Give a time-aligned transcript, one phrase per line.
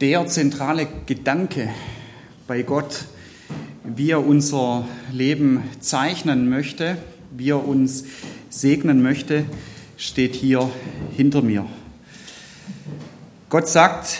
[0.00, 1.70] der zentrale Gedanke
[2.46, 3.06] bei Gott,
[3.84, 6.98] wie er unser Leben zeichnen möchte,
[7.36, 8.04] wie er uns
[8.50, 9.44] segnen möchte,
[9.96, 10.70] steht hier
[11.16, 11.66] hinter mir.
[13.48, 14.18] Gott sagt,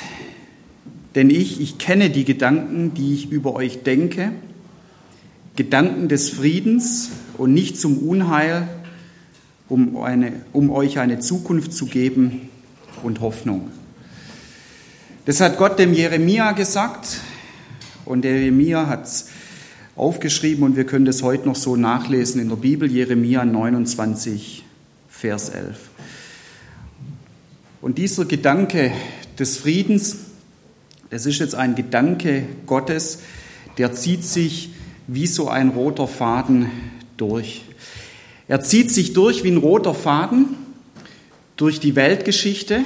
[1.15, 4.33] denn ich, ich kenne die Gedanken, die ich über euch denke,
[5.57, 8.69] Gedanken des Friedens und nicht zum Unheil,
[9.69, 12.49] um, eine, um euch eine Zukunft zu geben
[13.03, 13.71] und Hoffnung.
[15.27, 17.19] Das hat Gott dem Jeremia gesagt
[18.05, 19.27] und der Jeremia hat es
[19.97, 24.63] aufgeschrieben und wir können das heute noch so nachlesen in der Bibel, Jeremia 29,
[25.09, 25.77] Vers 11.
[27.83, 28.93] Und dieser Gedanke
[29.37, 30.19] des Friedens,
[31.11, 33.19] das ist jetzt ein Gedanke Gottes,
[33.79, 34.71] der zieht sich
[35.09, 36.71] wie so ein roter Faden
[37.17, 37.65] durch.
[38.47, 40.55] Er zieht sich durch wie ein roter Faden
[41.57, 42.85] durch die Weltgeschichte,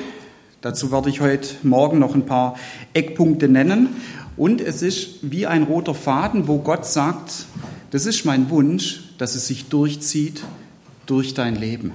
[0.62, 2.54] Dazu werde ich heute Morgen noch ein paar
[2.92, 3.96] Eckpunkte nennen.
[4.36, 7.46] Und es ist wie ein roter Faden, wo Gott sagt,
[7.90, 10.42] das ist mein Wunsch, dass es sich durchzieht
[11.06, 11.92] durch dein Leben.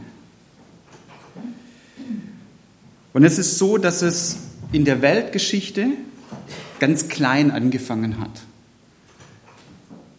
[3.13, 4.37] Und es ist so, dass es
[4.71, 5.89] in der Weltgeschichte
[6.79, 8.41] ganz klein angefangen hat.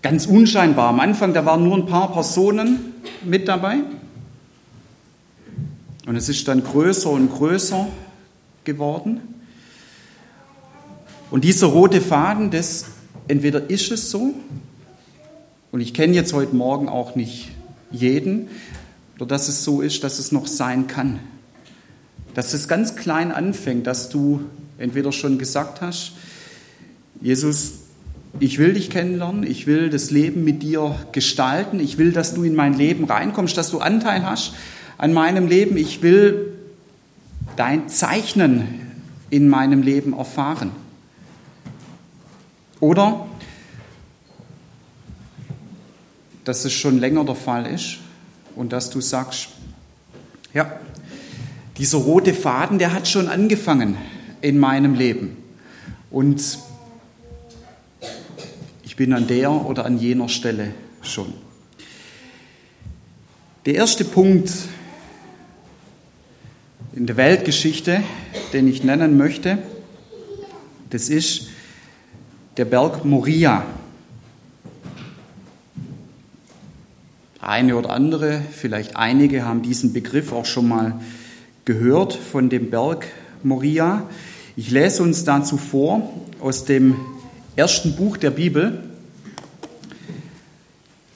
[0.03, 0.91] Ganz unscheinbar.
[0.91, 2.95] Am Anfang, da waren nur ein paar Personen
[3.25, 3.79] mit dabei.
[6.07, 7.89] Und es ist dann größer und größer
[8.67, 9.21] geworden.
[11.31, 12.85] Und dieser rote Faden, das
[13.29, 14.35] entweder ist es so,
[15.73, 17.51] und ich kenne jetzt heute Morgen auch nicht
[17.91, 18.49] jeden,
[19.17, 21.19] oder dass es so ist, dass es noch sein kann.
[22.35, 24.41] Dass es ganz klein anfängt, dass du
[24.79, 26.13] entweder schon gesagt hast,
[27.21, 27.73] Jesus,
[28.41, 32.43] ich will dich kennenlernen, ich will das Leben mit dir gestalten, ich will, dass du
[32.45, 34.53] in mein Leben reinkommst, dass du Anteil hast
[34.99, 36.46] an meinem Leben, ich will
[37.57, 38.81] dein Zeichnen
[39.31, 40.71] in meinem Leben erfahren.
[42.81, 43.27] Oder
[46.45, 47.99] dass es schon länger der Fall ist
[48.55, 49.49] und dass du sagst,
[50.55, 50.79] ja,
[51.77, 53.97] dieser rote Faden, der hat schon angefangen
[54.41, 55.37] in meinem Leben.
[56.11, 56.59] Und
[58.85, 61.35] ich bin an der oder an jener Stelle schon.
[63.67, 64.51] Der erste Punkt,
[66.97, 68.03] in der Weltgeschichte,
[68.55, 69.59] den ich nennen möchte.
[70.89, 71.49] Das ist
[72.57, 73.67] der Berg Moria.
[77.39, 80.99] Eine oder andere, vielleicht einige haben diesen Begriff auch schon mal
[81.67, 83.07] gehört von dem Berg
[83.43, 84.09] Moria.
[84.57, 86.97] Ich lese uns dazu vor aus dem
[87.57, 88.85] ersten Buch der Bibel,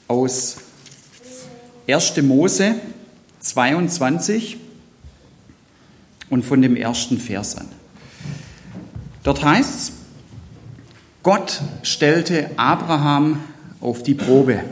[0.08, 0.58] aus
[1.88, 2.20] 1.
[2.20, 2.74] Mose
[3.40, 4.58] 22,
[6.30, 7.66] und von dem ersten Vers an.
[9.22, 9.92] Dort heißt es,
[11.22, 13.40] Gott stellte Abraham
[13.80, 14.64] auf die Probe.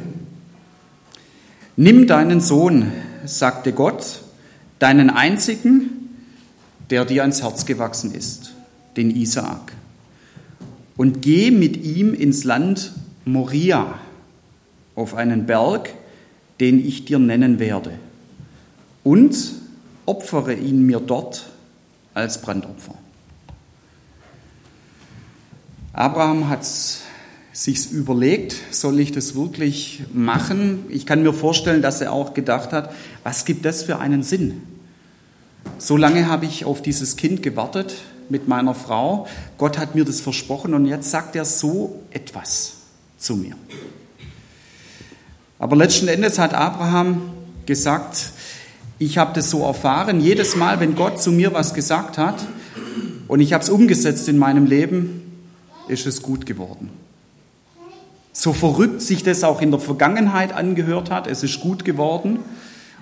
[1.76, 2.90] Nimm deinen Sohn,
[3.26, 4.20] sagte Gott,
[4.78, 5.90] deinen einzigen,
[6.88, 8.54] der dir ans Herz gewachsen ist,
[8.96, 9.72] den Isaak,
[10.96, 12.92] und geh mit ihm ins Land
[13.24, 13.98] Moria,
[14.94, 15.90] auf einen Berg,
[16.60, 17.92] den ich dir nennen werde.
[19.04, 19.36] Und
[20.08, 21.46] opfere ihn mir dort
[22.14, 22.94] als Brandopfer.
[25.92, 26.66] Abraham hat
[27.52, 30.86] sich überlegt, soll ich das wirklich machen?
[30.88, 32.92] Ich kann mir vorstellen, dass er auch gedacht hat,
[33.24, 34.62] was gibt das für einen Sinn?
[35.78, 37.96] So lange habe ich auf dieses Kind gewartet
[38.28, 39.26] mit meiner Frau.
[39.58, 42.74] Gott hat mir das versprochen und jetzt sagt er so etwas
[43.18, 43.56] zu mir.
[45.58, 47.30] Aber letzten Endes hat Abraham
[47.66, 48.30] gesagt,
[48.98, 52.44] ich habe das so erfahren, jedes Mal, wenn Gott zu mir was gesagt hat
[53.28, 55.22] und ich habe es umgesetzt in meinem Leben,
[55.86, 56.90] ist es gut geworden.
[58.32, 62.40] So verrückt sich das auch in der Vergangenheit angehört hat, es ist gut geworden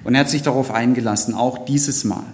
[0.05, 2.25] und er hat sich darauf eingelassen, auch dieses Mal.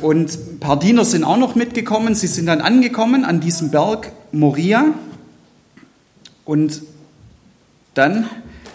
[0.00, 4.12] Und ein paar Diener sind auch noch mitgekommen, sie sind dann angekommen an diesem Berg
[4.32, 4.86] Moria
[6.44, 6.82] und
[7.94, 8.26] dann,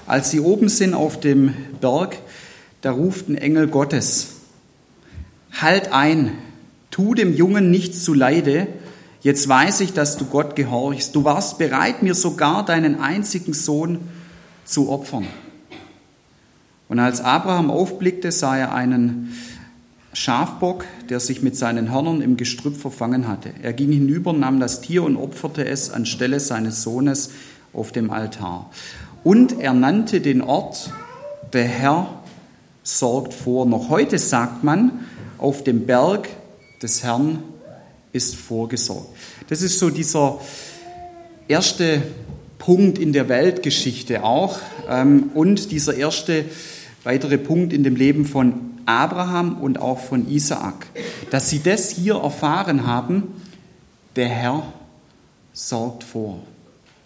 [0.06, 2.18] als sie oben sind auf dem Berg,
[2.82, 4.36] da ruft ein Engel Gottes,
[5.52, 6.32] halt ein,
[6.92, 8.68] tu dem Jungen nichts zu Leide,
[9.22, 11.16] jetzt weiß ich, dass du Gott gehorchst.
[11.16, 14.00] Du warst bereit, mir sogar deinen einzigen Sohn
[14.66, 15.28] zu opfern.
[16.90, 19.34] Und als Abraham aufblickte, sah er einen
[20.14, 23.52] Schafbock, der sich mit seinen Hörnern im Gestrüpp verfangen hatte.
[23.62, 27.32] Er ging hinüber, nahm das Tier und opferte es anstelle seines Sohnes
[27.74, 28.72] auf dem Altar.
[29.24, 30.92] Und er nannte den Ort,
[31.54, 32.17] der Herr
[32.88, 33.66] sorgt vor.
[33.66, 35.06] Noch heute sagt man,
[35.38, 36.30] auf dem Berg
[36.82, 37.44] des Herrn
[38.14, 39.10] ist vorgesorgt.
[39.50, 40.40] Das ist so dieser
[41.48, 42.02] erste
[42.58, 46.46] Punkt in der Weltgeschichte auch ähm, und dieser erste
[47.04, 48.54] weitere Punkt in dem Leben von
[48.86, 50.88] Abraham und auch von Isaak,
[51.30, 53.24] dass sie das hier erfahren haben,
[54.16, 54.64] der Herr
[55.52, 56.40] sorgt vor.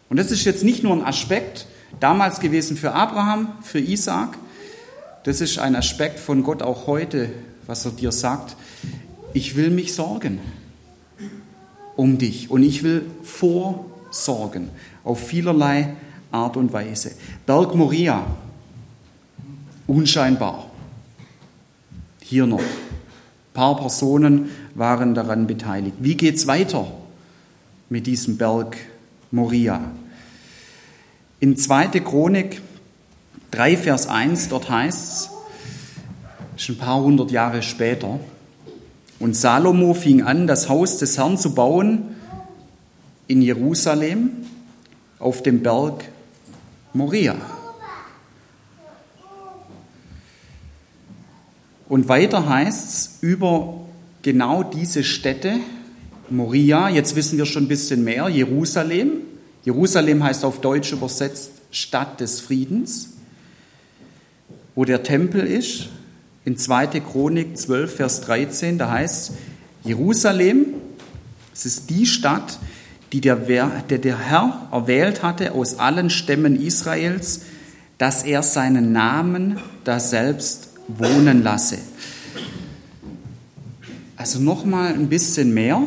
[0.09, 1.65] Und das ist jetzt nicht nur ein Aspekt
[1.99, 4.37] damals gewesen für Abraham, für Isaak,
[5.23, 7.29] das ist ein Aspekt von Gott auch heute,
[7.67, 8.55] was er dir sagt,
[9.33, 10.39] ich will mich sorgen
[11.95, 14.69] um dich und ich will vorsorgen
[15.03, 15.95] auf vielerlei
[16.31, 17.11] Art und Weise.
[17.45, 18.25] Berg Moria,
[19.87, 20.67] unscheinbar.
[22.21, 22.59] Hier noch.
[22.59, 25.97] Ein paar Personen waren daran beteiligt.
[25.99, 26.89] Wie geht es weiter
[27.89, 28.77] mit diesem Berg
[29.29, 29.91] Moria?
[31.41, 31.87] In 2.
[31.99, 32.61] Chronik
[33.51, 35.29] 3, Vers 1, dort heißt es,
[36.57, 38.19] schon ein paar hundert Jahre später,
[39.19, 42.15] und Salomo fing an, das Haus des Herrn zu bauen
[43.27, 44.31] in Jerusalem
[45.19, 46.05] auf dem Berg
[46.93, 47.35] Moria.
[51.87, 53.81] Und weiter heißt es über
[54.21, 55.59] genau diese Städte,
[56.29, 59.11] Moria, jetzt wissen wir schon ein bisschen mehr, Jerusalem.
[59.65, 63.10] Jerusalem heißt auf Deutsch übersetzt Stadt des Friedens,
[64.75, 65.89] wo der Tempel ist.
[66.45, 66.99] In 2.
[67.01, 69.35] Chronik 12, Vers 13, da heißt es,
[69.83, 70.65] Jerusalem,
[71.53, 72.59] es ist die Stadt,
[73.11, 77.41] die der, der, der Herr erwählt hatte aus allen Stämmen Israels,
[77.97, 81.77] dass er seinen Namen da selbst wohnen lasse.
[84.15, 85.81] Also nochmal ein bisschen mehr,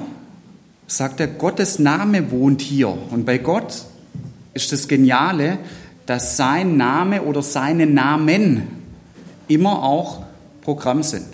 [0.87, 2.89] sagt er, Gottes Name wohnt hier.
[2.89, 3.85] Und bei Gott
[4.55, 5.59] ist das Geniale,
[6.07, 8.69] dass sein Name oder seine Namen
[9.49, 10.23] immer auch
[10.63, 11.27] Programm sind.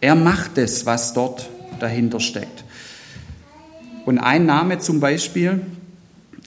[0.00, 2.64] Er macht es, was dort dahinter steckt.
[4.04, 5.62] Und ein Name zum Beispiel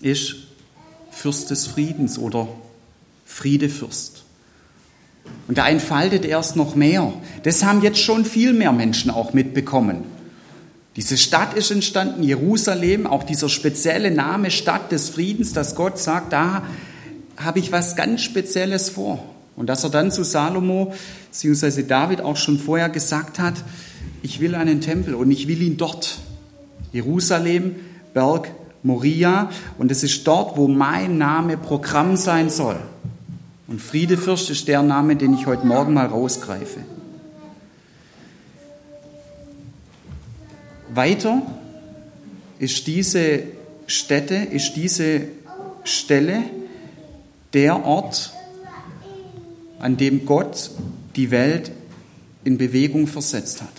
[0.01, 0.35] ist
[1.09, 2.47] Fürst des Friedens oder
[3.25, 4.23] Friedefürst.
[5.47, 7.13] Und da entfaltet er es noch mehr.
[7.43, 10.03] Das haben jetzt schon viel mehr Menschen auch mitbekommen.
[10.95, 16.31] Diese Stadt ist entstanden, Jerusalem, auch dieser spezielle Name Stadt des Friedens, dass Gott sagt,
[16.31, 16.63] da
[17.37, 19.23] habe ich was ganz Spezielles vor.
[19.57, 20.93] Und dass er dann zu Salomo,
[21.31, 23.55] beziehungsweise David auch schon vorher gesagt hat,
[24.21, 26.19] ich will einen Tempel und ich will ihn dort.
[26.91, 27.75] Jerusalem,
[28.13, 28.51] Berg
[28.85, 29.49] Moria.
[29.77, 32.77] Und es ist dort, wo mein Name Programm sein soll.
[33.67, 36.81] Und Friedefürst ist der Name, den ich heute Morgen mal rausgreife.
[40.95, 41.41] Weiter
[42.59, 43.43] ist diese
[43.87, 45.21] Stätte, ist diese
[45.83, 46.43] Stelle
[47.53, 48.33] der Ort,
[49.79, 50.71] an dem Gott
[51.15, 51.71] die Welt
[52.43, 53.69] in Bewegung versetzt hat.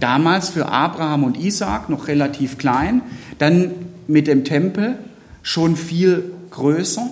[0.00, 3.02] Damals für Abraham und Isaac noch relativ klein,
[3.38, 3.72] dann
[4.06, 4.98] mit dem Tempel
[5.42, 7.08] schon viel größer.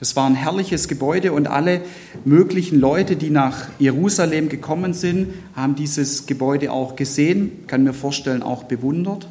[0.00, 1.80] Das war ein herrliches Gebäude und alle
[2.24, 8.44] möglichen Leute, die nach Jerusalem gekommen sind, haben dieses Gebäude auch gesehen, kann mir vorstellen,
[8.44, 9.26] auch bewundert.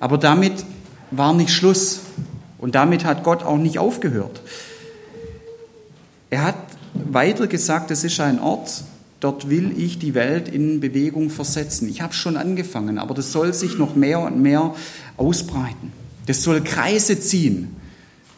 [0.00, 0.64] Aber damit
[1.12, 2.00] war nicht Schluss
[2.58, 4.42] und damit hat Gott auch nicht aufgehört.
[6.30, 6.56] Er hat
[6.94, 8.82] weiter gesagt, es ist ein Ort,
[9.20, 11.88] dort will ich die Welt in Bewegung versetzen.
[11.88, 14.74] Ich habe schon angefangen, aber das soll sich noch mehr und mehr
[15.16, 15.92] ausbreiten.
[16.26, 17.76] Das soll Kreise ziehen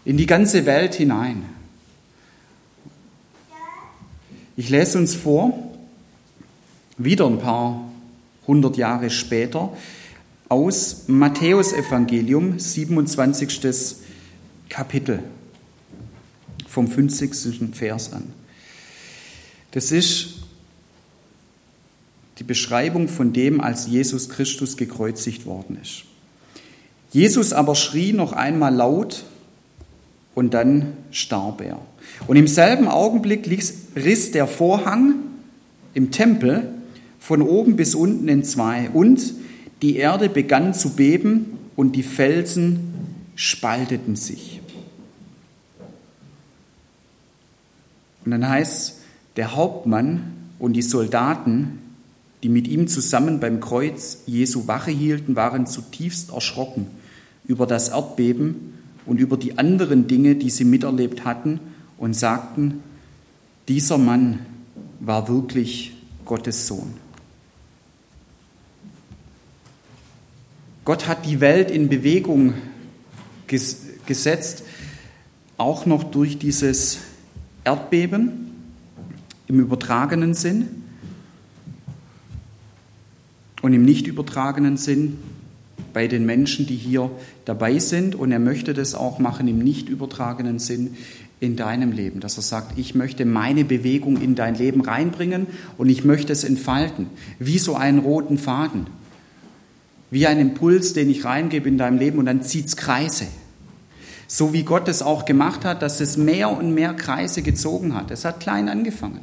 [0.07, 1.45] in die ganze Welt hinein.
[4.57, 5.53] Ich lese uns vor,
[6.97, 7.91] wieder ein paar
[8.47, 9.77] hundert Jahre später,
[10.49, 13.97] aus Matthäus Evangelium, 27.
[14.69, 15.25] Kapitel,
[16.69, 17.75] vom 50.
[17.75, 18.33] Vers an.
[19.73, 20.37] Das ist
[22.39, 26.05] die Beschreibung von dem, als Jesus Christus gekreuzigt worden ist.
[27.11, 29.25] Jesus aber schrie noch einmal laut
[30.37, 31.81] und dann starb er.
[32.29, 33.49] Und im selben Augenblick
[33.97, 35.15] riss der Vorhang
[35.95, 36.75] im Tempel
[37.19, 39.35] von oben bis unten in zwei und
[39.81, 42.81] die Erde begann zu beben und die Felsen
[43.35, 44.61] spalteten sich.
[48.27, 48.99] Und dann heißt
[49.37, 51.79] der Hauptmann und die Soldaten,
[52.43, 56.89] die mit ihm zusammen beim Kreuz Jesu Wache hielten, waren zutiefst erschrocken
[57.47, 58.75] über das Erdbeben
[59.07, 61.61] und über die anderen Dinge, die sie miterlebt hatten,
[61.99, 62.83] und sagten,
[63.69, 64.41] dieser Mann
[65.01, 65.95] war wirklich
[66.27, 66.93] Gottes Sohn.
[70.85, 72.53] Gott hat die Welt in Bewegung
[73.47, 74.65] gesetzt,
[75.57, 76.99] auch noch durch dieses
[77.65, 78.53] Erdbeben
[79.47, 80.83] im übertragenen Sinn.
[83.67, 85.19] und im nicht übertragenen Sinn
[85.93, 87.11] bei den Menschen, die hier
[87.45, 88.15] dabei sind.
[88.15, 90.97] Und er möchte das auch machen im nicht übertragenen Sinn
[91.39, 95.89] in deinem Leben, dass er sagt, ich möchte meine Bewegung in dein Leben reinbringen und
[95.91, 98.87] ich möchte es entfalten, wie so einen roten Faden,
[100.11, 103.27] wie ein Impuls, den ich reingebe in deinem Leben und dann zieht es Kreise.
[104.29, 108.11] So wie Gott es auch gemacht hat, dass es mehr und mehr Kreise gezogen hat.
[108.11, 109.21] Es hat klein angefangen.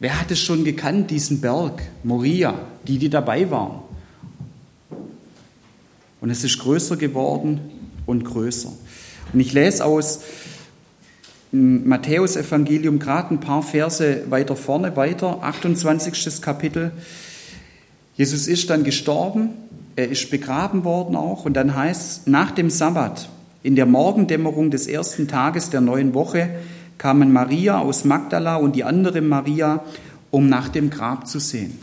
[0.00, 2.54] Wer hat es schon gekannt, diesen Berg, Moria,
[2.86, 3.82] die, die dabei waren?
[6.22, 7.60] Und es ist größer geworden
[8.06, 8.72] und größer.
[9.32, 10.20] Und ich lese aus
[11.50, 16.40] Matthäus Evangelium gerade ein paar Verse weiter vorne weiter, 28.
[16.40, 16.92] Kapitel.
[18.14, 19.50] Jesus ist dann gestorben,
[19.96, 23.28] er ist begraben worden auch und dann heißt nach dem Sabbat,
[23.64, 26.50] in der Morgendämmerung des ersten Tages der neuen Woche,
[26.98, 29.82] kamen Maria aus Magdala und die andere Maria,
[30.30, 31.78] um nach dem Grab zu sehen.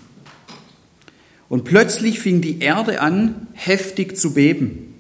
[1.49, 4.93] Und plötzlich fing die Erde an, heftig zu beben.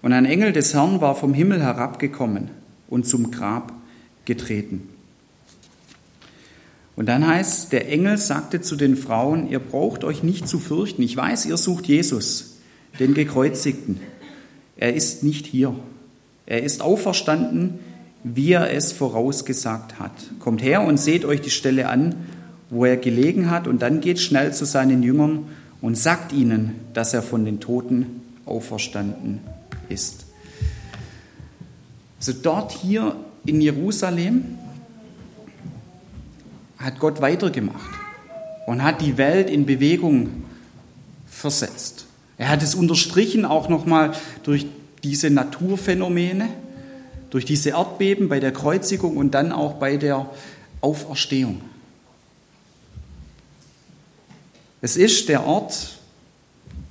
[0.00, 2.50] Und ein Engel des Herrn war vom Himmel herabgekommen
[2.88, 3.72] und zum Grab
[4.24, 4.88] getreten.
[6.96, 11.02] Und dann heißt, der Engel sagte zu den Frauen, ihr braucht euch nicht zu fürchten.
[11.02, 12.58] Ich weiß, ihr sucht Jesus,
[13.00, 14.00] den Gekreuzigten.
[14.76, 15.74] Er ist nicht hier.
[16.46, 17.80] Er ist auferstanden,
[18.22, 20.12] wie er es vorausgesagt hat.
[20.38, 22.14] Kommt her und seht euch die Stelle an,
[22.74, 25.46] wo er gelegen hat, und dann geht schnell zu seinen Jüngern
[25.80, 29.40] und sagt ihnen, dass er von den Toten auferstanden
[29.88, 30.26] ist.
[32.18, 33.16] Also dort hier
[33.46, 34.58] in Jerusalem
[36.78, 37.90] hat Gott weitergemacht
[38.66, 40.30] und hat die Welt in Bewegung
[41.26, 42.06] versetzt.
[42.38, 44.12] Er hat es unterstrichen auch nochmal
[44.42, 44.66] durch
[45.04, 46.48] diese Naturphänomene,
[47.30, 50.28] durch diese Erdbeben bei der Kreuzigung und dann auch bei der
[50.80, 51.60] Auferstehung.
[54.84, 55.96] Es ist der Ort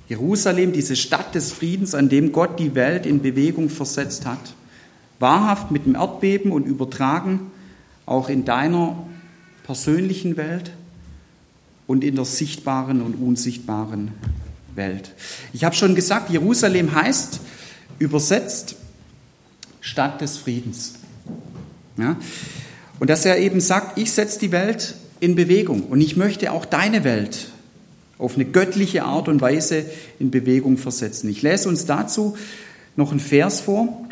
[0.08, 4.54] Jerusalem, diese Stadt des Friedens, an dem Gott die Welt in Bewegung versetzt hat.
[5.20, 7.52] Wahrhaft mit dem Erdbeben und übertragen
[8.04, 9.06] auch in deiner
[9.62, 10.72] persönlichen Welt
[11.86, 14.10] und in der sichtbaren und unsichtbaren
[14.74, 15.12] Welt.
[15.52, 17.38] Ich habe schon gesagt, Jerusalem heißt
[18.00, 18.74] übersetzt
[19.80, 20.94] Stadt des Friedens.
[21.96, 22.16] Ja?
[22.98, 26.64] Und dass er eben sagt, ich setze die Welt in Bewegung und ich möchte auch
[26.64, 27.53] deine Welt
[28.24, 29.84] auf eine göttliche Art und Weise
[30.18, 31.28] in Bewegung versetzen.
[31.28, 32.36] Ich lese uns dazu
[32.96, 34.08] noch einen Vers vor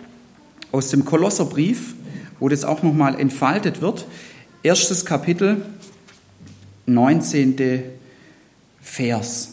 [0.70, 1.94] aus dem Kolosserbrief,
[2.38, 4.06] wo das auch nochmal entfaltet wird.
[4.62, 5.64] Erstes Kapitel,
[6.86, 7.82] 19.
[8.82, 9.52] Vers.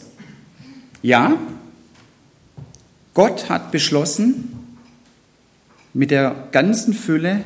[1.02, 1.38] Ja,
[3.14, 4.56] Gott hat beschlossen,
[5.94, 7.44] mit der ganzen Fülle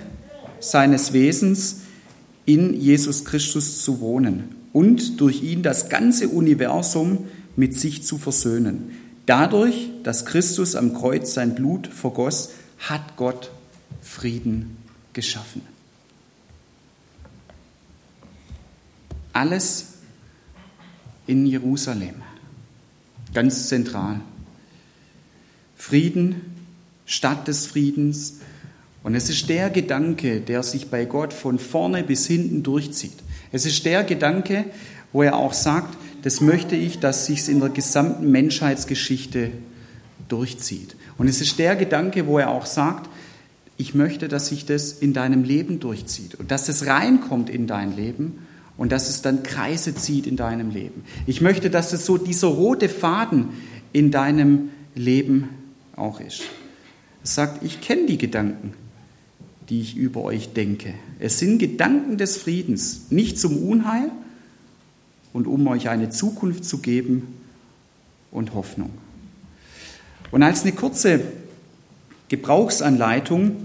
[0.58, 1.82] seines Wesens
[2.44, 8.90] in Jesus Christus zu wohnen und durch ihn das ganze Universum mit sich zu versöhnen.
[9.24, 12.50] Dadurch, dass Christus am Kreuz sein Blut vergoss,
[12.80, 13.50] hat Gott
[14.02, 14.76] Frieden
[15.14, 15.62] geschaffen.
[19.32, 19.86] Alles
[21.28, 22.16] in Jerusalem,
[23.32, 24.20] ganz zentral.
[25.76, 26.40] Frieden,
[27.06, 28.40] Stadt des Friedens.
[29.04, 33.23] Und es ist der Gedanke, der sich bei Gott von vorne bis hinten durchzieht.
[33.54, 34.64] Es ist der Gedanke,
[35.12, 39.52] wo er auch sagt, das möchte ich, dass sich in der gesamten Menschheitsgeschichte
[40.26, 40.96] durchzieht.
[41.18, 43.08] Und es ist der Gedanke, wo er auch sagt,
[43.76, 47.94] ich möchte, dass sich das in deinem Leben durchzieht und dass es reinkommt in dein
[47.94, 48.40] Leben
[48.76, 51.04] und dass es dann Kreise zieht in deinem Leben.
[51.24, 53.50] Ich möchte, dass es so dieser rote Faden
[53.92, 55.50] in deinem Leben
[55.94, 56.42] auch ist.
[57.22, 58.72] Es sagt, ich kenne die Gedanken,
[59.68, 60.94] die ich über euch denke.
[61.18, 64.10] Es sind Gedanken des Friedens, nicht zum Unheil
[65.32, 67.26] und um euch eine Zukunft zu geben
[68.30, 68.90] und Hoffnung.
[70.30, 71.20] Und als eine kurze
[72.28, 73.56] Gebrauchsanleitung,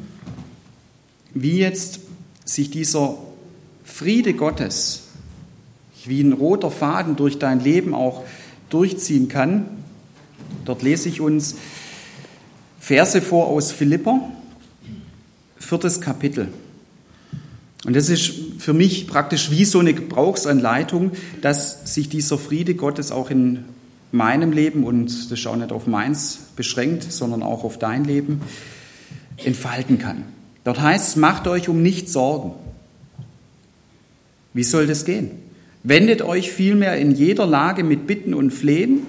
[1.34, 2.00] wie jetzt
[2.46, 3.18] sich dieser
[3.84, 5.10] Friede Gottes
[6.10, 8.24] wie ein roter Faden durch dein Leben auch
[8.70, 9.66] durchziehen kann.
[10.66, 11.56] Dort lese ich uns
[12.80, 14.20] Verse vor aus Philipper,
[15.70, 16.48] viertes Kapitel.
[17.86, 21.12] Und das ist für mich praktisch wie so eine Gebrauchsanleitung,
[21.42, 23.66] dass sich dieser Friede Gottes auch in
[24.12, 28.42] meinem Leben, und das ist auch nicht auf meins beschränkt, sondern auch auf dein Leben,
[29.38, 30.24] entfalten kann.
[30.64, 32.54] Dort heißt es, macht euch um nichts Sorgen.
[34.56, 35.30] Wie soll das gehen?
[35.84, 39.02] Wendet euch vielmehr in jeder Lage mit Bitten und Flehen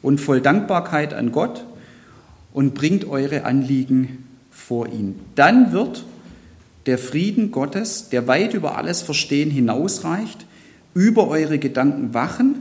[0.00, 1.64] und voll Dankbarkeit an Gott
[2.52, 4.27] und bringt eure Anliegen
[4.68, 5.18] vor ihn.
[5.34, 6.04] Dann wird
[6.84, 10.44] der Frieden Gottes, der weit über alles Verstehen hinausreicht,
[10.92, 12.56] über eure Gedanken wachen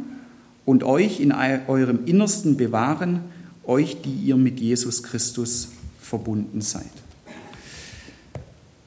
[0.66, 3.22] und euch in eurem Innersten bewahren,
[3.66, 6.86] euch, die ihr mit Jesus Christus verbunden seid.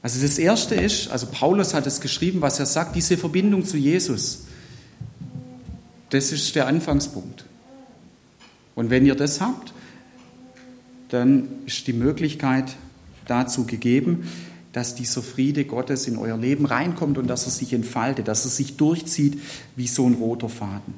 [0.01, 3.77] Also das Erste ist, also Paulus hat es geschrieben, was er sagt, diese Verbindung zu
[3.77, 4.45] Jesus,
[6.09, 7.45] das ist der Anfangspunkt.
[8.73, 9.73] Und wenn ihr das habt,
[11.09, 12.75] dann ist die Möglichkeit
[13.31, 14.27] dazu gegeben,
[14.73, 18.51] dass dieser Friede Gottes in euer Leben reinkommt und dass er sich entfaltet, dass er
[18.51, 19.39] sich durchzieht
[19.75, 20.93] wie so ein roter Faden.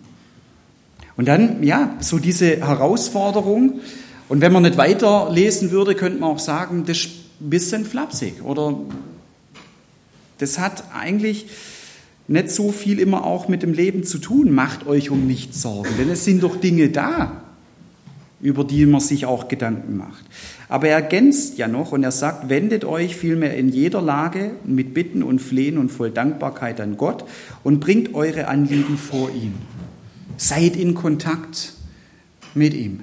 [1.15, 3.81] Und dann, ja, so diese Herausforderung.
[4.29, 7.09] Und wenn man nicht weiterlesen würde, könnte man auch sagen, das ist
[7.39, 8.79] ein bisschen flapsig oder
[10.39, 11.47] das hat eigentlich
[12.27, 14.51] nicht so viel immer auch mit dem Leben zu tun.
[14.51, 17.42] Macht euch um nichts Sorgen, denn es sind doch Dinge da,
[18.43, 20.25] über die man sich auch Gedanken macht.
[20.67, 24.93] Aber er ergänzt ja noch und er sagt, wendet euch vielmehr in jeder Lage mit
[24.93, 27.23] Bitten und Flehen und voll Dankbarkeit an Gott
[27.63, 29.53] und bringt eure Anliegen vor ihn.
[30.35, 31.73] Seid in Kontakt
[32.53, 32.99] mit ihm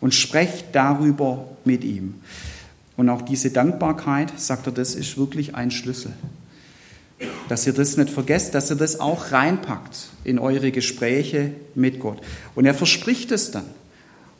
[0.00, 2.14] und sprecht darüber mit ihm.
[2.96, 6.12] Und auch diese Dankbarkeit, sagt er, das ist wirklich ein Schlüssel.
[7.50, 12.22] Dass ihr das nicht vergesst, dass ihr das auch reinpackt in eure Gespräche mit Gott.
[12.54, 13.66] Und er verspricht es dann.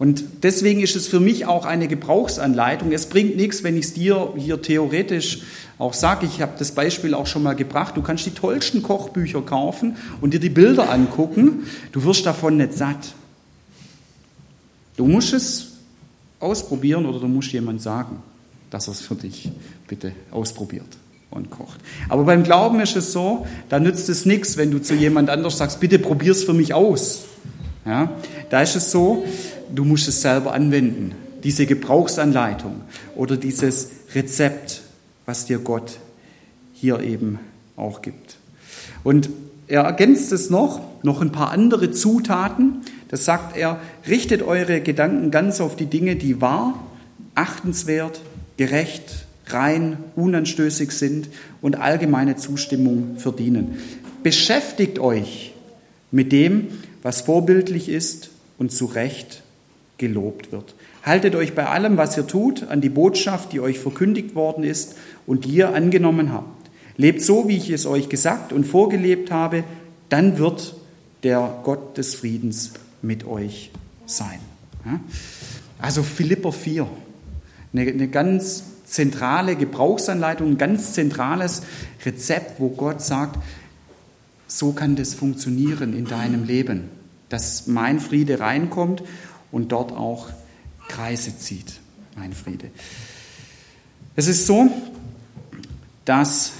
[0.02, 2.90] Und deswegen ist es für mich auch eine Gebrauchsanleitung.
[2.90, 5.42] Es bringt nichts, wenn ich es dir hier theoretisch
[5.78, 6.26] auch sage.
[6.26, 7.96] Ich habe das Beispiel auch schon mal gebracht.
[7.96, 11.68] Du kannst die tollsten Kochbücher kaufen und dir die Bilder angucken.
[11.92, 13.14] Du wirst davon nicht satt.
[14.96, 15.74] Du musst es
[16.40, 18.24] ausprobieren oder du musst jemand sagen,
[18.70, 19.52] dass er es für dich
[19.86, 20.98] bitte ausprobiert
[21.30, 21.78] und kocht.
[22.08, 25.58] Aber beim Glauben ist es so, da nützt es nichts, wenn du zu jemand anders
[25.58, 27.26] sagst, bitte probier es für mich aus.
[27.84, 28.12] Ja,
[28.50, 29.24] da ist es so,
[29.74, 31.12] du musst es selber anwenden.
[31.44, 32.82] Diese Gebrauchsanleitung
[33.16, 34.82] oder dieses Rezept,
[35.26, 35.98] was dir Gott
[36.72, 37.38] hier eben
[37.76, 38.36] auch gibt.
[39.02, 39.30] Und
[39.66, 42.82] er ergänzt es noch, noch ein paar andere Zutaten.
[43.08, 46.78] Das sagt er, richtet eure Gedanken ganz auf die Dinge, die wahr,
[47.34, 48.20] achtenswert,
[48.56, 51.28] gerecht, rein, unanstößig sind
[51.60, 53.78] und allgemeine Zustimmung verdienen.
[54.22, 55.54] Beschäftigt euch
[56.10, 56.68] mit dem,
[57.02, 59.42] was vorbildlich ist und zu Recht
[60.02, 60.74] gelobt wird.
[61.04, 64.96] Haltet euch bei allem, was ihr tut, an die Botschaft, die euch verkündigt worden ist
[65.26, 66.70] und die ihr angenommen habt.
[66.96, 69.62] Lebt so, wie ich es euch gesagt und vorgelebt habe,
[70.08, 70.74] dann wird
[71.22, 73.70] der Gott des Friedens mit euch
[74.04, 74.40] sein.
[75.78, 76.88] Also Philipper 4,
[77.72, 81.62] eine, eine ganz zentrale Gebrauchsanleitung, ein ganz zentrales
[82.04, 83.38] Rezept, wo Gott sagt,
[84.48, 86.88] so kann das funktionieren in deinem Leben,
[87.28, 89.04] dass mein Friede reinkommt
[89.52, 90.30] und dort auch
[90.88, 91.78] Kreise zieht,
[92.16, 92.70] mein Friede.
[94.16, 94.68] Es ist so,
[96.04, 96.52] dass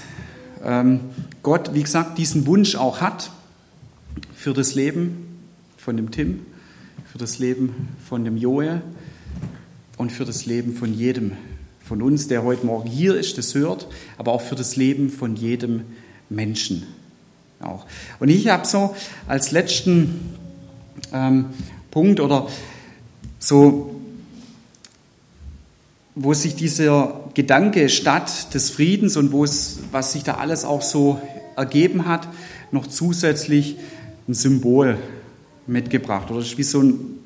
[0.63, 1.01] ähm,
[1.41, 3.31] Gott, wie gesagt, diesen Wunsch auch hat
[4.33, 5.39] für das Leben
[5.77, 6.45] von dem Tim,
[7.11, 8.81] für das Leben von dem Joel
[9.97, 11.33] und für das Leben von jedem
[11.83, 15.35] von uns, der heute Morgen hier ist, das hört, aber auch für das Leben von
[15.35, 15.81] jedem
[16.29, 16.87] Menschen.
[17.59, 17.85] Auch.
[18.19, 18.95] Und ich habe so
[19.27, 20.33] als letzten
[21.11, 21.47] ähm,
[21.91, 22.47] Punkt oder
[23.43, 23.93] so,
[26.15, 30.81] wo sich dieser Gedanke Stadt des Friedens und wo es, was sich da alles auch
[30.81, 31.21] so
[31.57, 32.29] ergeben hat,
[32.71, 33.75] noch zusätzlich
[34.29, 34.97] ein Symbol
[35.67, 36.31] mitgebracht.
[36.31, 37.19] Oder das ist wie so ein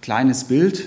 [0.00, 0.86] kleines Bild,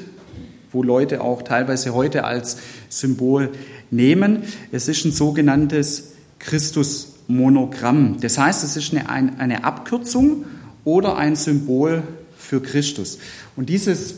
[0.71, 3.49] wo Leute auch teilweise heute als Symbol
[3.89, 4.43] nehmen.
[4.71, 8.21] Es ist ein sogenanntes Christusmonogramm.
[8.21, 10.45] Das heißt, es ist eine, eine Abkürzung
[10.85, 12.03] oder ein Symbol
[12.51, 13.17] für Christus.
[13.55, 14.15] Und dieses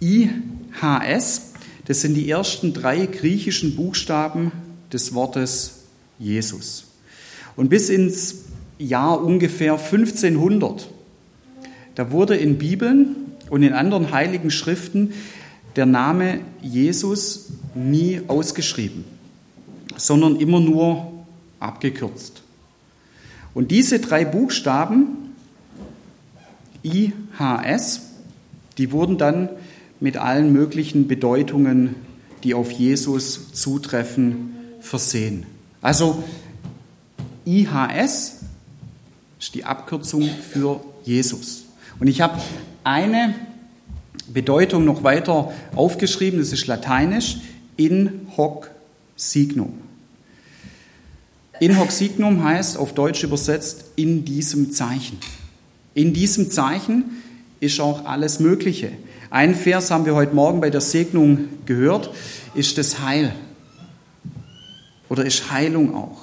[0.00, 1.52] IHS,
[1.84, 4.52] das sind die ersten drei griechischen Buchstaben
[4.90, 5.80] des Wortes
[6.18, 6.86] Jesus.
[7.56, 8.36] Und bis ins
[8.78, 10.88] Jahr ungefähr 1500,
[11.94, 13.16] da wurde in Bibeln
[13.50, 15.12] und in anderen heiligen Schriften
[15.76, 19.04] der Name Jesus nie ausgeschrieben,
[19.94, 21.12] sondern immer nur
[21.60, 22.40] abgekürzt.
[23.52, 25.27] Und diese drei Buchstaben,
[26.82, 28.00] IHS,
[28.78, 29.48] die wurden dann
[30.00, 31.94] mit allen möglichen Bedeutungen,
[32.44, 35.46] die auf Jesus zutreffen, versehen.
[35.82, 36.22] Also
[37.44, 38.40] IHS
[39.40, 41.64] ist die Abkürzung für Jesus.
[41.98, 42.40] Und ich habe
[42.84, 43.34] eine
[44.28, 47.38] Bedeutung noch weiter aufgeschrieben, das ist lateinisch,
[47.76, 48.70] in hoc
[49.16, 49.72] signum.
[51.60, 55.18] In hoc signum heißt auf Deutsch übersetzt in diesem Zeichen.
[55.98, 57.06] In diesem Zeichen
[57.58, 58.92] ist auch alles Mögliche.
[59.30, 62.10] Ein Vers haben wir heute Morgen bei der Segnung gehört,
[62.54, 63.34] ist das Heil
[65.08, 66.20] oder ist Heilung auch.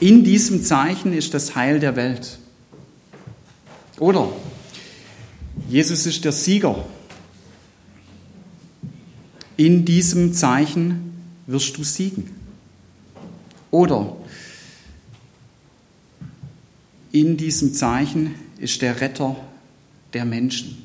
[0.00, 2.40] In diesem Zeichen ist das Heil der Welt.
[4.00, 4.32] Oder
[5.68, 6.84] Jesus ist der Sieger.
[9.56, 12.34] In diesem Zeichen wirst du siegen.
[13.70, 14.16] Oder
[17.12, 19.36] in diesem Zeichen ist der Retter
[20.12, 20.78] der Menschen.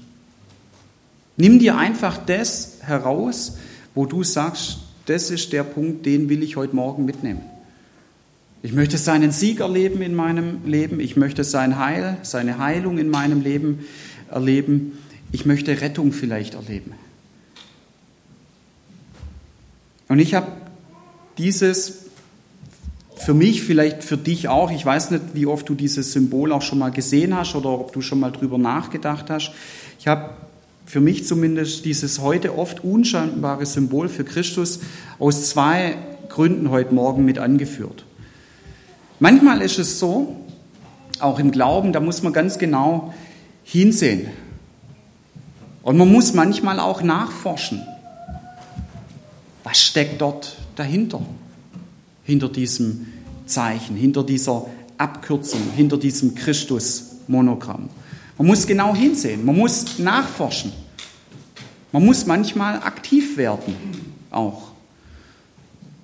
[1.38, 3.58] Nimm dir einfach das heraus,
[3.94, 7.42] wo du sagst, das ist der Punkt, den will ich heute Morgen mitnehmen.
[8.64, 11.00] Ich möchte seinen Sieg erleben in meinem Leben.
[11.00, 13.86] Ich möchte sein Heil, seine Heilung in meinem Leben
[14.32, 14.98] erleben.
[15.32, 16.94] Ich möchte Rettung vielleicht erleben.
[20.08, 20.52] Und ich habe
[21.38, 22.05] dieses
[23.18, 26.62] für mich, vielleicht für dich auch, ich weiß nicht, wie oft du dieses Symbol auch
[26.62, 29.52] schon mal gesehen hast oder ob du schon mal drüber nachgedacht hast.
[30.00, 30.32] Ich habe
[30.86, 34.82] für mich zumindest dieses heute oft unscheinbare Symbol für Christus
[35.18, 35.96] aus zwei
[36.30, 38.06] Gründen heute Morgen mit angeführt.
[39.20, 40.36] Manchmal ist es so,
[41.20, 43.14] auch im Glauben, da muss man ganz genau
[43.64, 44.30] hinsehen.
[45.82, 47.82] Und man muss manchmal auch nachforschen.
[49.64, 51.22] Was steckt dort dahinter?
[52.26, 53.08] Hinter diesem
[53.46, 54.66] Zeichen, hinter dieser
[54.98, 57.90] Abkürzung, hinter diesem Christus-Monogramm.
[58.38, 60.74] Man muss genau hinsehen, man muss nachforschen.
[61.92, 63.74] Man muss manchmal aktiv werden
[64.30, 64.72] auch.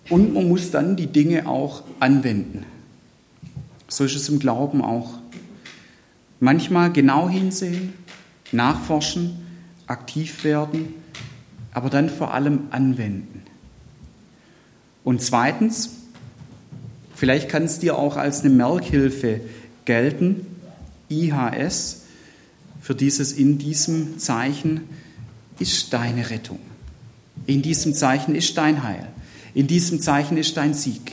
[0.09, 2.65] Und man muss dann die Dinge auch anwenden.
[3.87, 5.19] So ist es im Glauben auch.
[6.39, 7.93] Manchmal genau hinsehen,
[8.51, 9.37] nachforschen,
[9.87, 10.93] aktiv werden,
[11.73, 13.43] aber dann vor allem anwenden.
[15.03, 16.00] Und zweitens,
[17.21, 19.41] vielleicht kann es dir auch als eine Merkhilfe
[19.85, 20.47] gelten,
[21.07, 22.01] IHS,
[22.81, 24.81] für dieses in diesem Zeichen
[25.59, 26.57] ist deine Rettung.
[27.45, 29.07] In diesem Zeichen ist dein Heil.
[29.53, 31.11] In diesem Zeichen ist dein Sieg.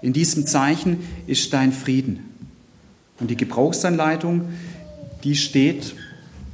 [0.00, 2.20] In diesem Zeichen ist dein Frieden.
[3.18, 4.50] Und die Gebrauchsanleitung,
[5.24, 5.96] die steht,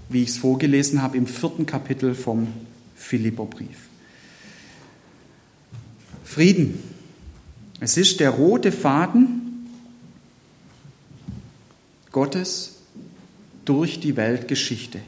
[0.08, 2.48] wie ich es vorgelesen habe, im vierten Kapitel vom
[2.96, 3.76] Philipperbrief.
[6.24, 6.93] Frieden.
[7.84, 9.68] Es ist der rote Faden
[12.12, 12.76] Gottes
[13.66, 15.00] durch die Weltgeschichte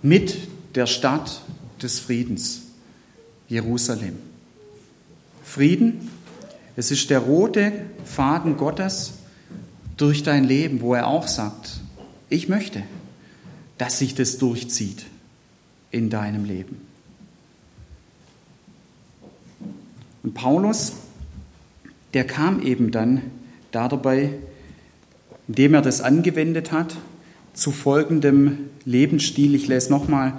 [0.00, 0.38] mit
[0.76, 1.42] der Stadt
[1.82, 2.62] des Friedens,
[3.50, 4.16] Jerusalem.
[5.44, 6.08] Frieden
[6.74, 9.18] es ist der rote Faden Gottes
[9.98, 11.80] durch dein Leben, wo er auch sagt,
[12.30, 12.82] ich möchte,
[13.76, 15.04] dass sich das durchzieht
[15.90, 16.80] in deinem Leben.
[20.22, 20.94] Und Paulus,
[22.14, 23.22] der kam eben dann
[23.70, 24.30] da dabei,
[25.46, 26.96] indem er das angewendet hat,
[27.54, 29.54] zu folgendem Lebensstil.
[29.54, 30.34] Ich lese nochmal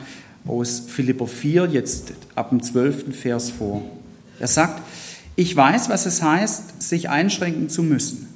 [0.47, 3.15] aus Philipper 4, jetzt ab dem 12.
[3.15, 3.83] Vers vor.
[4.39, 4.81] Er sagt,
[5.35, 8.27] ich weiß, was es heißt, sich einschränken zu müssen.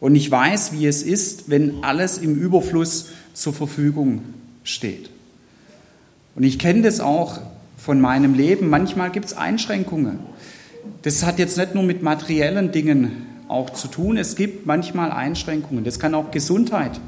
[0.00, 4.22] Und ich weiß, wie es ist, wenn alles im Überfluss zur Verfügung
[4.62, 5.10] steht.
[6.34, 7.40] Und ich kenne das auch
[7.76, 8.68] von meinem Leben.
[8.68, 10.18] Manchmal gibt es Einschränkungen.
[11.02, 14.16] Das hat jetzt nicht nur mit materiellen Dingen auch zu tun.
[14.16, 15.84] Es gibt manchmal Einschränkungen.
[15.84, 17.00] Das kann auch Gesundheit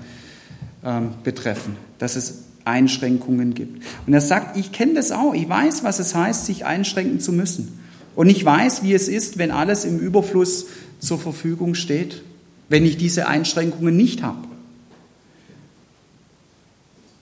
[0.84, 3.82] ähm, betreffen, dass es Einschränkungen gibt.
[4.06, 5.34] Und er sagt, ich kenne das auch.
[5.34, 7.80] Ich weiß, was es heißt, sich einschränken zu müssen.
[8.14, 10.66] Und ich weiß, wie es ist, wenn alles im Überfluss
[10.98, 12.22] zur Verfügung steht,
[12.68, 14.48] wenn ich diese Einschränkungen nicht habe.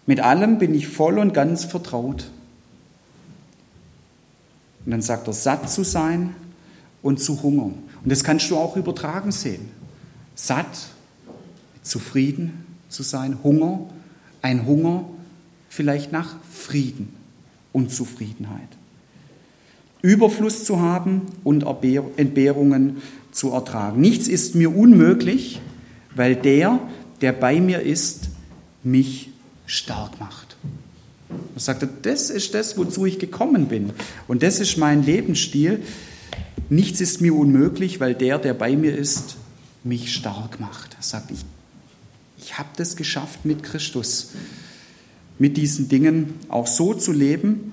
[0.07, 2.31] Mit allem bin ich voll und ganz vertraut.
[4.85, 6.35] Und dann sagt er, satt zu sein
[7.05, 7.75] und zu hungern.
[8.03, 9.69] Und das kannst du auch übertragen sehen.
[10.35, 10.89] Satt,
[11.83, 13.81] zufrieden zu sein, Hunger,
[14.41, 15.05] ein Hunger
[15.69, 17.11] vielleicht nach Frieden
[17.73, 18.69] und Zufriedenheit.
[20.01, 21.67] Überfluss zu haben und
[22.17, 24.01] Entbehrungen zu ertragen.
[24.01, 25.61] Nichts ist mir unmöglich,
[26.15, 26.79] weil der,
[27.21, 28.31] der bei mir ist,
[28.83, 29.31] mich
[29.67, 30.57] stark macht.
[31.55, 33.91] Er sagte, das ist das, wozu ich gekommen bin.
[34.27, 35.83] Und das ist mein Lebensstil.
[36.71, 39.37] Nichts ist mir unmöglich, weil der, der bei mir ist,
[39.83, 40.95] mich stark macht.
[40.95, 41.45] Er sagt, ich,
[42.39, 44.31] ich habe das geschafft mit Christus,
[45.39, 47.73] mit diesen Dingen auch so zu leben,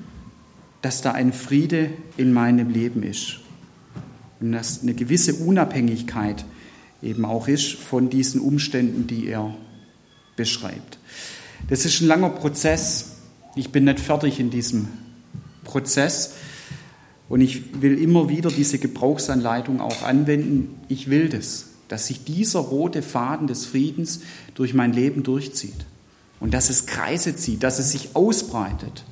[0.81, 3.39] dass da ein Friede in meinem Leben ist
[4.39, 6.43] und dass eine gewisse Unabhängigkeit
[7.01, 9.55] eben auch ist von diesen Umständen, die er
[10.35, 10.97] beschreibt.
[11.69, 13.13] Das ist ein langer Prozess.
[13.55, 14.87] Ich bin nicht fertig in diesem
[15.63, 16.33] Prozess
[17.31, 20.79] und ich will immer wieder diese Gebrauchsanleitung auch anwenden.
[20.87, 24.21] Ich will das, dass sich dieser rote Faden des Friedens
[24.53, 25.85] durch mein Leben durchzieht
[26.39, 29.03] und dass es Kreise zieht, dass es sich ausbreitet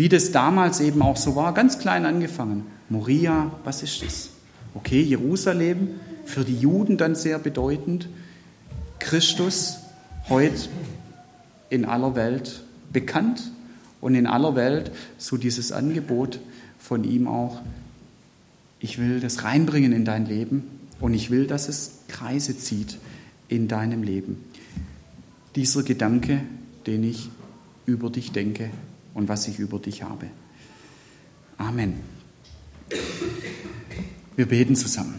[0.00, 2.66] wie das damals eben auch so war, ganz klein angefangen.
[2.88, 4.30] Moria, was ist das?
[4.74, 5.90] Okay, Jerusalem,
[6.24, 8.08] für die Juden dann sehr bedeutend.
[8.98, 9.80] Christus,
[10.28, 10.68] heute
[11.70, 13.50] in aller Welt bekannt
[14.00, 16.40] und in aller Welt so dieses Angebot
[16.90, 17.62] von ihm auch,
[18.80, 20.64] ich will das reinbringen in dein Leben
[20.98, 22.98] und ich will, dass es Kreise zieht
[23.46, 24.44] in deinem Leben.
[25.54, 26.40] Dieser Gedanke,
[26.88, 27.30] den ich
[27.86, 28.70] über dich denke
[29.14, 30.26] und was ich über dich habe.
[31.58, 32.00] Amen.
[34.34, 35.14] Wir beten zusammen.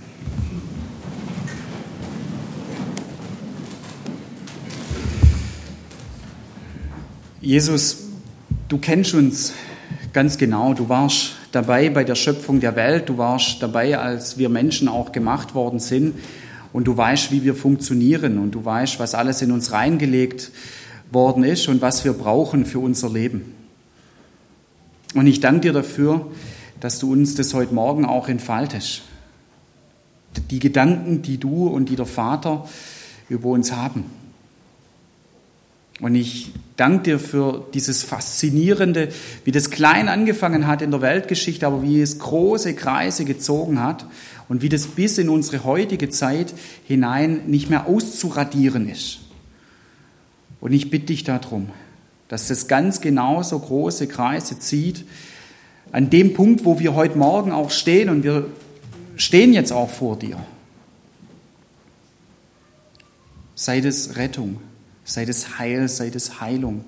[7.39, 8.09] Jesus,
[8.67, 9.53] du kennst uns
[10.11, 10.73] ganz genau.
[10.73, 13.09] Du warst dabei bei der Schöpfung der Welt.
[13.09, 16.15] Du warst dabei, als wir Menschen auch gemacht worden sind.
[16.73, 18.37] Und du weißt, wie wir funktionieren.
[18.37, 20.51] Und du weißt, was alles in uns reingelegt
[21.11, 23.53] worden ist und was wir brauchen für unser Leben.
[25.13, 26.31] Und ich danke dir dafür,
[26.79, 29.03] dass du uns das heute Morgen auch entfaltest.
[30.49, 32.65] Die Gedanken, die du und die der Vater
[33.27, 34.05] über uns haben.
[36.01, 39.09] Und ich danke dir für dieses Faszinierende,
[39.45, 44.07] wie das klein angefangen hat in der Weltgeschichte, aber wie es große Kreise gezogen hat
[44.49, 46.55] und wie das bis in unsere heutige Zeit
[46.87, 49.19] hinein nicht mehr auszuradieren ist.
[50.59, 51.69] Und ich bitte dich darum,
[52.29, 55.05] dass das ganz genauso große Kreise zieht,
[55.91, 58.47] an dem Punkt, wo wir heute Morgen auch stehen und wir
[59.17, 60.37] stehen jetzt auch vor dir.
[63.53, 64.57] Sei das Rettung,
[65.11, 66.85] sei das Heil, sei das Heilung,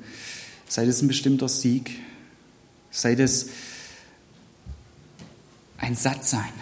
[0.65, 1.99] sei das ein bestimmter Sieg,
[2.89, 3.47] sei das
[5.77, 6.53] ein Sattsein,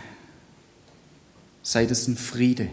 [1.62, 2.68] sei das ein Friede.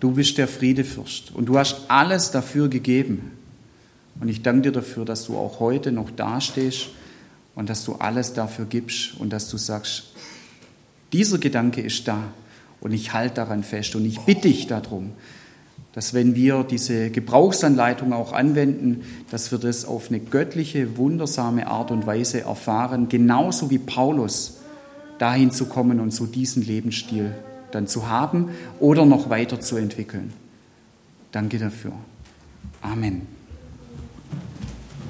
[0.00, 3.38] Du bist der Friedefürst und du hast alles dafür gegeben.
[4.20, 6.88] Und ich danke dir dafür, dass du auch heute noch dastehst
[7.54, 10.12] und dass du alles dafür gibst und dass du sagst,
[11.12, 12.32] dieser Gedanke ist da
[12.80, 15.12] und ich halte daran fest und ich bitte dich darum,
[15.92, 21.90] dass wenn wir diese Gebrauchsanleitung auch anwenden, dass wir das auf eine göttliche, wundersame Art
[21.90, 24.58] und Weise erfahren, genauso wie Paulus
[25.18, 27.34] dahin zu kommen und so diesen Lebensstil
[27.72, 30.32] dann zu haben oder noch weiter zu entwickeln.
[31.32, 31.92] Danke dafür.
[32.80, 33.37] Amen.